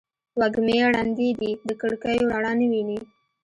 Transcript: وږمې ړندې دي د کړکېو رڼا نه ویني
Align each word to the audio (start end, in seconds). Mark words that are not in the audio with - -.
وږمې 0.39 0.77
ړندې 0.93 1.29
دي 1.39 1.51
د 1.67 1.69
کړکېو 1.81 2.29
رڼا 2.33 2.51
نه 2.59 2.65
ویني 2.71 2.99